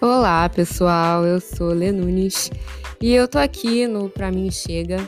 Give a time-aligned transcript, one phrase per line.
[0.00, 1.24] Olá, pessoal.
[1.24, 2.52] Eu sou Lê Nunes
[3.00, 4.98] e eu tô aqui no Pra Mim Chega,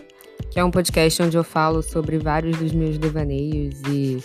[0.51, 4.19] que é um podcast onde eu falo sobre vários dos meus devaneios e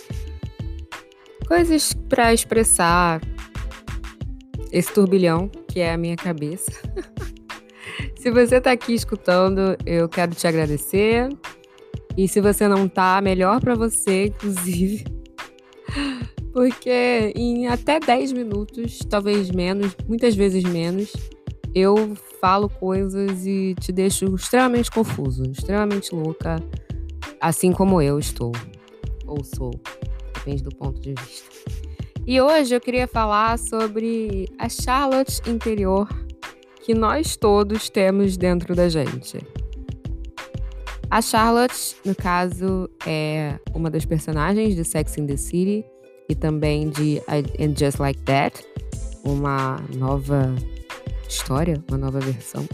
[1.46, 3.20] coisas para expressar
[4.72, 6.72] esse turbilhão que é a minha cabeça.
[8.18, 11.28] se você tá aqui escutando, eu quero te agradecer.
[12.16, 15.15] E se você não tá, melhor para você, inclusive.
[16.56, 21.12] Porque em até 10 minutos, talvez menos, muitas vezes menos,
[21.74, 26.56] eu falo coisas e te deixo extremamente confuso, extremamente louca,
[27.42, 28.52] assim como eu estou.
[29.26, 29.70] Ou sou,
[30.32, 31.44] depende do ponto de vista.
[32.26, 36.08] E hoje eu queria falar sobre a Charlotte interior
[36.82, 39.36] que nós todos temos dentro da gente.
[41.10, 45.84] A Charlotte, no caso, é uma das personagens de Sex in the City
[46.28, 48.64] e também de And Just Like That,
[49.24, 50.54] uma nova
[51.28, 52.66] história, uma nova versão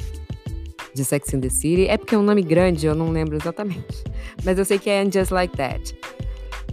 [0.95, 1.87] de Sex in the City.
[1.87, 4.05] É porque é um nome grande, eu não lembro exatamente.
[4.45, 5.97] Mas eu sei que é And Just Like That.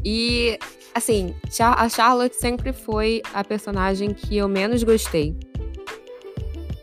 [0.04, 0.58] E,
[0.94, 5.36] assim, a Charlotte sempre foi a personagem que eu menos gostei.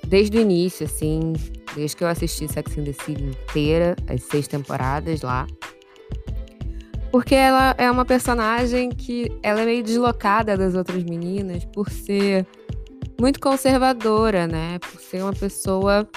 [0.06, 1.32] Desde o início, assim,
[1.74, 5.46] desde que eu assisti Sex in the City inteira, as seis temporadas lá.
[7.10, 12.46] Porque ela é uma personagem que ela é meio deslocada das outras meninas por ser
[13.20, 14.78] muito conservadora, né?
[14.78, 16.08] Por ser uma pessoa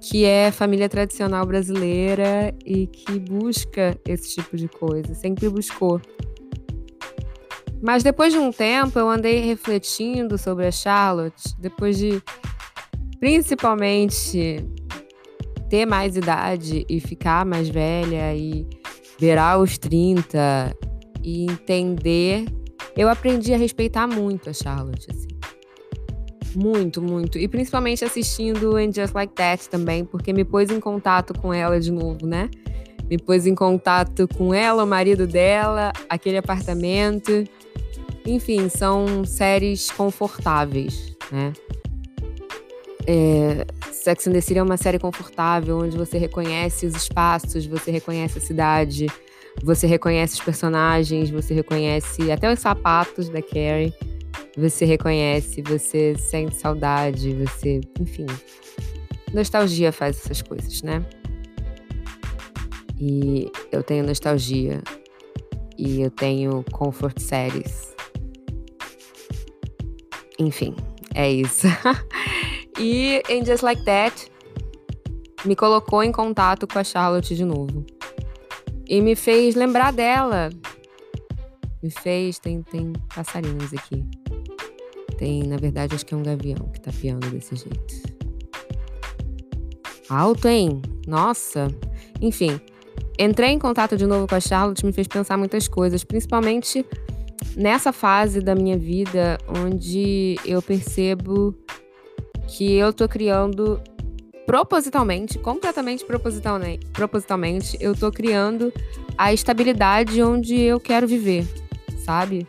[0.00, 6.00] que é família tradicional brasileira e que busca esse tipo de coisa, sempre buscou.
[7.82, 12.22] Mas depois de um tempo eu andei refletindo sobre a Charlotte, depois de
[13.18, 14.64] principalmente
[15.68, 18.66] ter mais idade e ficar mais velha e
[19.18, 20.74] beirar os 30
[21.22, 22.44] e entender.
[22.96, 25.28] Eu aprendi a respeitar muito a Charlotte, assim.
[26.54, 27.38] Muito, muito.
[27.38, 31.80] E principalmente assistindo And Just Like That também, porque me pôs em contato com ela
[31.80, 32.48] de novo, né?
[33.10, 37.44] Me pôs em contato com ela, o marido dela, aquele apartamento.
[38.24, 41.52] Enfim, são séries confortáveis, né?
[43.06, 43.66] É,
[44.04, 48.36] Sex and the City é uma série confortável, onde você reconhece os espaços, você reconhece
[48.36, 49.06] a cidade,
[49.62, 53.94] você reconhece os personagens, você reconhece até os sapatos da Carrie.
[54.58, 57.80] Você reconhece, você sente saudade, você.
[57.98, 58.26] Enfim.
[59.32, 61.02] Nostalgia faz essas coisas, né?
[63.00, 64.82] E eu tenho nostalgia.
[65.78, 67.94] E eu tenho comfort séries.
[70.38, 70.76] Enfim,
[71.14, 71.66] é isso.
[72.78, 74.30] E em Just Like That,
[75.44, 77.84] me colocou em contato com a Charlotte de novo.
[78.86, 80.50] E me fez lembrar dela.
[81.82, 82.38] Me fez.
[82.38, 84.04] Tem, tem passarinhos aqui.
[85.18, 88.14] Tem, na verdade, acho que é um gavião que tá piando desse jeito.
[90.08, 90.82] Alto, hein?
[91.06, 91.68] Nossa.
[92.20, 92.60] Enfim,
[93.18, 96.84] entrei em contato de novo com a Charlotte me fez pensar muitas coisas, principalmente
[97.56, 101.54] nessa fase da minha vida onde eu percebo
[102.46, 103.80] que eu tô criando
[104.46, 108.72] propositalmente, completamente propositalmente, propositalmente, eu tô criando
[109.16, 111.46] a estabilidade onde eu quero viver,
[112.04, 112.46] sabe?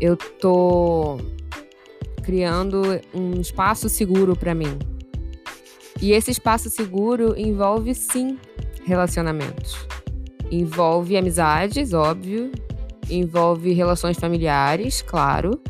[0.00, 1.18] Eu tô
[2.22, 2.82] criando
[3.14, 4.78] um espaço seguro para mim.
[6.02, 8.38] E esse espaço seguro envolve sim
[8.84, 9.76] relacionamentos.
[10.50, 12.50] Envolve amizades, óbvio,
[13.08, 15.60] envolve relações familiares, claro,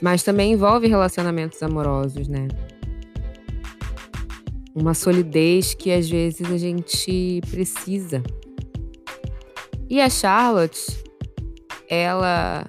[0.00, 2.48] mas também envolve relacionamentos amorosos, né?
[4.74, 8.22] Uma solidez que às vezes a gente precisa.
[9.88, 10.86] E a Charlotte,
[11.88, 12.66] ela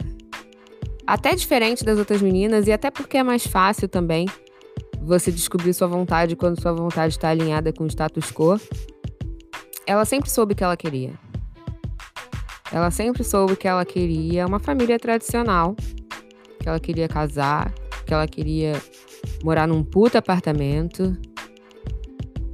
[1.06, 4.28] até diferente das outras meninas e até porque é mais fácil também
[5.02, 8.60] você descobrir sua vontade quando sua vontade está alinhada com o status quo.
[9.86, 11.14] Ela sempre soube que ela queria.
[12.72, 15.76] Ela sempre soube que ela queria uma família tradicional,
[16.60, 17.72] que ela queria casar,
[18.06, 18.82] que ela queria
[19.44, 21.16] morar num puta apartamento,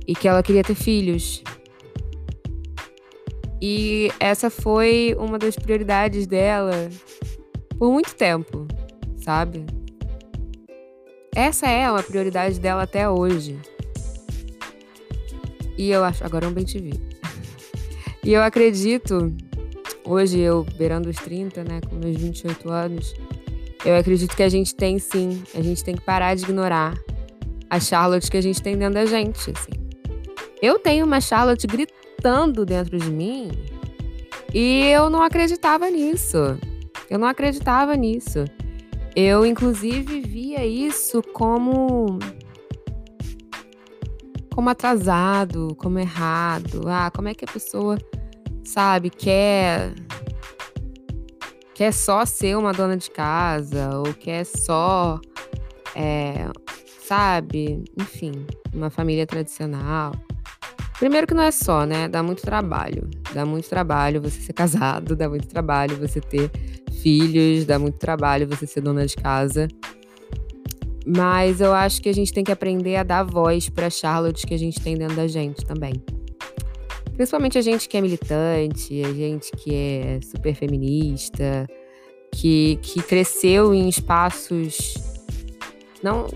[0.10, 1.44] e que ela queria ter filhos.
[3.62, 6.90] E essa foi uma das prioridades dela
[7.78, 8.68] por muito tempo,
[9.18, 9.68] sabe?
[11.36, 13.60] Essa é uma prioridade dela até hoje.
[15.78, 16.26] E eu acho.
[16.26, 17.00] Agora é um bem te vi.
[18.26, 19.32] e eu acredito,
[20.04, 23.14] hoje eu beirando os 30, né, com meus 28 anos,
[23.86, 26.98] eu acredito que a gente tem sim, a gente tem que parar de ignorar
[27.70, 29.79] a Charlotte que a gente tem dentro da gente, assim.
[30.62, 33.52] Eu tenho uma Charlotte gritando dentro de mim
[34.54, 36.38] e eu não acreditava nisso.
[37.10, 38.46] Eu não acreditava nisso.
[39.16, 42.20] Eu, inclusive, via isso como
[44.54, 46.82] como atrasado, como errado.
[46.88, 47.98] Ah, como é que a pessoa,
[48.64, 49.94] sabe, quer
[51.74, 55.18] quer só ser uma dona de casa ou quer só,
[55.96, 56.50] é,
[57.02, 60.12] sabe, enfim, uma família tradicional.
[61.00, 62.10] Primeiro que não é só, né?
[62.10, 63.10] Dá muito trabalho.
[63.34, 66.52] Dá muito trabalho você ser casado, dá muito trabalho você ter
[67.02, 69.70] filhos, dá muito trabalho você ser dona de casa.
[71.08, 74.54] Mas eu acho que a gente tem que aprender a dar voz para Charlotte que
[74.54, 75.94] a gente tem dentro da gente também.
[77.16, 81.66] Principalmente a gente que é militante, a gente que é super feminista,
[82.34, 84.94] que, que cresceu em espaços.
[86.04, 86.28] Não.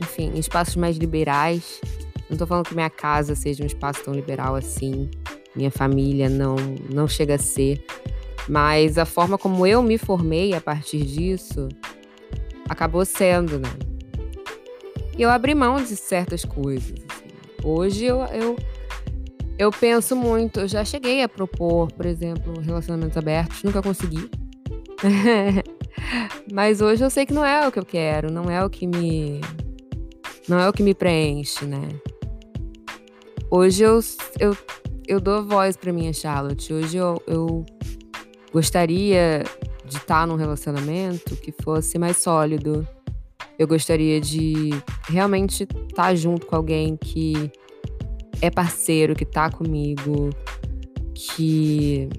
[0.00, 1.80] Enfim, em espaços mais liberais.
[2.30, 5.10] Não tô falando que minha casa seja um espaço tão liberal assim.
[5.54, 6.56] Minha família não,
[6.92, 7.82] não chega a ser.
[8.48, 11.68] Mas a forma como eu me formei a partir disso
[12.68, 13.68] acabou sendo, né?
[15.16, 16.92] E eu abri mão de certas coisas.
[16.92, 17.28] Assim.
[17.64, 18.56] Hoje eu, eu,
[19.58, 20.60] eu penso muito.
[20.60, 24.30] Eu já cheguei a propor, por exemplo, relacionamentos abertos, nunca consegui.
[26.52, 28.86] Mas hoje eu sei que não é o que eu quero, não é o que
[28.86, 29.40] me.
[30.48, 31.88] Não é o que me preenche, né?
[33.50, 33.98] Hoje eu,
[34.38, 34.56] eu,
[35.06, 36.70] eu dou voz para minha Charlotte.
[36.70, 37.64] Hoje eu, eu
[38.52, 39.42] gostaria
[39.86, 42.86] de estar num relacionamento que fosse mais sólido.
[43.58, 44.70] Eu gostaria de
[45.08, 47.50] realmente estar junto com alguém que
[48.42, 50.28] é parceiro, que tá comigo,
[51.14, 52.10] que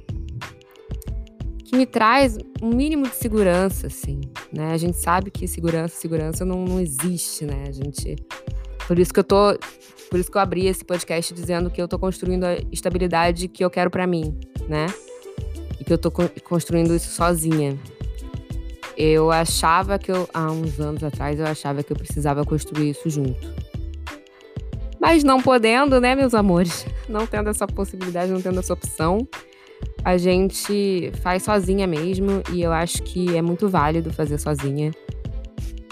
[1.63, 4.19] que me traz um mínimo de segurança, assim,
[4.51, 4.71] né?
[4.71, 7.65] A gente sabe que segurança, segurança não, não existe, né?
[7.67, 8.15] A gente
[8.89, 9.55] por isso que eu tô
[10.09, 13.63] por isso que eu abri esse podcast dizendo que eu tô construindo a estabilidade que
[13.63, 14.35] eu quero para mim,
[14.67, 14.87] né?
[15.79, 17.77] E que eu tô construindo isso sozinha.
[18.97, 23.07] Eu achava que eu, há uns anos atrás, eu achava que eu precisava construir isso
[23.11, 23.47] junto.
[24.99, 26.87] Mas não podendo, né, meus amores?
[27.07, 29.27] Não tendo essa possibilidade, não tendo essa opção,
[30.03, 32.43] a gente faz sozinha mesmo.
[32.53, 34.91] E eu acho que é muito válido fazer sozinha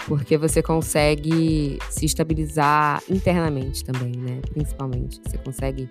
[0.08, 4.40] porque você consegue se estabilizar internamente também, né?
[4.54, 5.20] Principalmente.
[5.22, 5.86] Você consegue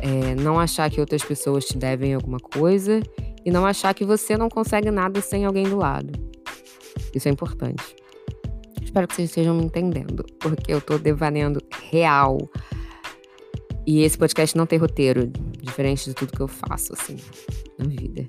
[0.00, 3.00] é, não achar que outras pessoas te devem alguma coisa
[3.42, 6.12] e não achar que você não consegue nada sem alguém do lado.
[7.14, 7.96] Isso é importante.
[8.82, 12.38] Espero que vocês estejam me entendendo, porque eu tô devaneando real.
[13.86, 15.26] E esse podcast não tem roteiro,
[15.62, 17.16] diferente de tudo que eu faço, assim,
[17.78, 18.26] na vida.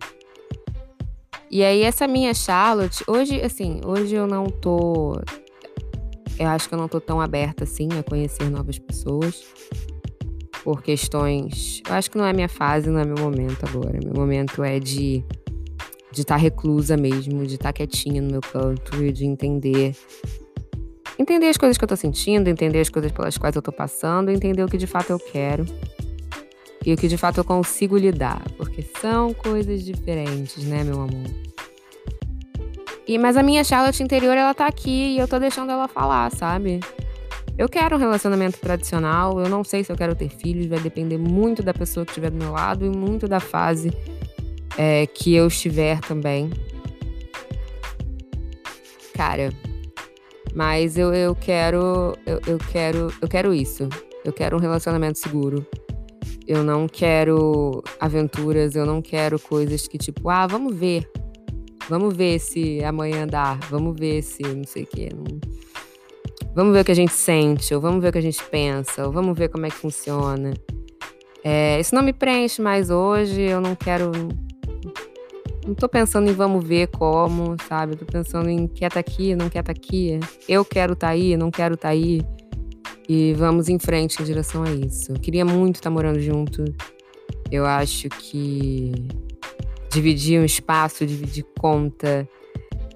[1.52, 5.22] E aí, essa minha Charlotte, hoje, assim, hoje eu não tô.
[6.40, 9.44] Eu acho que eu não tô tão aberta assim a conhecer novas pessoas.
[10.64, 11.82] Por questões.
[11.86, 14.00] Eu acho que não é minha fase, não é meu momento agora.
[14.02, 15.26] Meu momento é de
[16.14, 19.96] de estar tá reclusa mesmo, de estar tá quietinha no meu canto e de entender
[21.18, 24.30] entender as coisas que eu tô sentindo, entender as coisas pelas quais eu tô passando,
[24.30, 25.66] entender o que de fato eu quero
[26.86, 31.30] e o que de fato eu consigo lidar, porque são coisas diferentes, né, meu amor?
[33.08, 36.32] E, mas a minha Charlotte interior, ela tá aqui e eu tô deixando ela falar,
[36.32, 36.80] sabe?
[37.58, 41.18] Eu quero um relacionamento tradicional, eu não sei se eu quero ter filhos, vai depender
[41.18, 43.92] muito da pessoa que estiver do meu lado e muito da fase
[44.78, 46.50] é, que eu estiver também.
[49.14, 49.52] Cara,
[50.56, 52.16] mas eu, eu quero.
[52.26, 53.14] Eu, eu quero.
[53.22, 53.88] Eu quero isso.
[54.24, 55.66] Eu quero um relacionamento seguro.
[56.48, 61.10] Eu não quero aventuras, eu não quero coisas que, tipo, ah, vamos ver.
[61.88, 63.60] Vamos ver se amanhã dá.
[63.70, 65.10] Vamos ver se não sei o quê.
[65.16, 65.40] Não...
[66.54, 69.06] Vamos ver o que a gente sente, ou vamos ver o que a gente pensa,
[69.06, 70.54] ou vamos ver como é que funciona.
[71.44, 74.12] É, isso não me preenche mais hoje, eu não quero.
[75.66, 77.96] Não tô pensando em vamos ver como, sabe?
[77.96, 80.20] Tô pensando em quer tá aqui, não quer tá aqui.
[80.48, 82.22] Eu quero tá aí, não quero tá aí.
[83.08, 85.12] E vamos em frente em direção a isso.
[85.12, 86.64] Eu queria muito estar morando junto.
[87.52, 88.94] Eu acho que
[89.92, 92.28] dividir um espaço, dividir conta,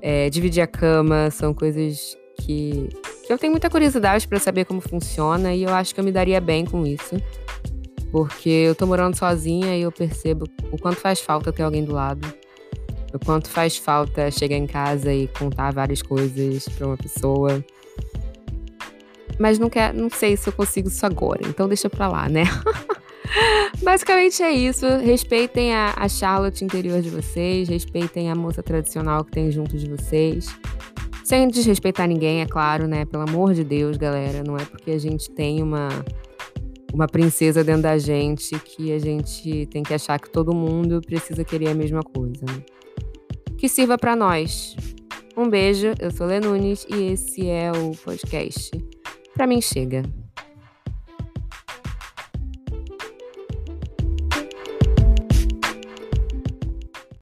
[0.02, 2.88] é, dividir a cama, são coisas que,
[3.28, 6.40] eu tenho muita curiosidade para saber como funciona e eu acho que eu me daria
[6.40, 7.16] bem com isso.
[8.12, 11.92] Porque eu tô morando sozinha e eu percebo o quanto faz falta ter alguém do
[11.92, 12.26] lado.
[13.14, 17.66] O quanto faz falta chegar em casa e contar várias coisas para uma pessoa
[19.40, 22.44] mas não, quer, não sei se eu consigo isso agora, então deixa pra lá, né?
[23.84, 24.86] Basicamente é isso.
[24.98, 29.90] Respeitem a, a Charlotte interior de vocês, respeitem a moça tradicional que tem junto de
[29.90, 30.48] vocês.
[31.24, 33.04] Sem desrespeitar ninguém, é claro, né?
[33.06, 34.44] Pelo amor de Deus, galera.
[34.44, 35.90] Não é porque a gente tem uma,
[36.94, 41.44] uma princesa dentro da gente que a gente tem que achar que todo mundo precisa
[41.44, 42.46] querer a mesma coisa.
[42.46, 42.64] Né?
[43.58, 44.76] Que sirva para nós.
[45.36, 48.72] Um beijo, eu sou Lê Nunes e esse é o podcast
[49.36, 50.02] Pra mim chega.